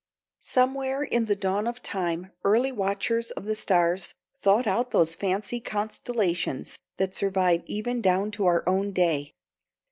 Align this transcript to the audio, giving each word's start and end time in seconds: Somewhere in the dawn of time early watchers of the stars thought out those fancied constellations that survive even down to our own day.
Somewhere 0.39 1.03
in 1.03 1.25
the 1.25 1.35
dawn 1.35 1.67
of 1.67 1.83
time 1.83 2.31
early 2.43 2.71
watchers 2.71 3.29
of 3.29 3.45
the 3.45 3.53
stars 3.53 4.15
thought 4.35 4.65
out 4.65 4.89
those 4.89 5.13
fancied 5.13 5.59
constellations 5.65 6.79
that 6.97 7.13
survive 7.13 7.61
even 7.67 8.01
down 8.01 8.31
to 8.31 8.47
our 8.47 8.67
own 8.67 8.93
day. 8.93 9.35